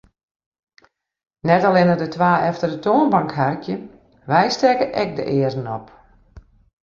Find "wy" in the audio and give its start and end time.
4.29-4.45